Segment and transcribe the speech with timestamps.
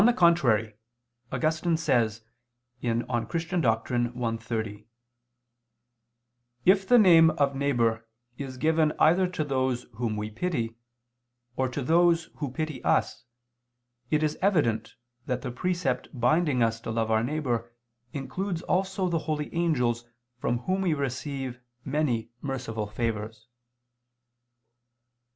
[0.01, 0.73] On the contrary,
[1.31, 2.23] Augustine says
[2.81, 3.87] (De Doctr.
[4.09, 4.17] Christ.
[4.19, 4.87] i, 30):
[6.65, 10.75] "If the name of neighbor is given either to those whom we pity,
[11.55, 13.25] or to those who pity us,
[14.09, 14.95] it is evident
[15.27, 17.71] that the precept binding us to love our neighbor
[18.11, 20.05] includes also the holy angels
[20.39, 23.45] from whom we receive many merciful favors."